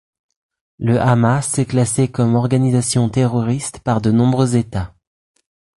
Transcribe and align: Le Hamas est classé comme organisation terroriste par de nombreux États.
Le 0.79 0.99
Hamas 0.99 1.59
est 1.59 1.67
classé 1.67 2.07
comme 2.07 2.33
organisation 2.33 3.07
terroriste 3.09 3.81
par 3.81 4.01
de 4.01 4.09
nombreux 4.09 4.55
États. 4.55 4.95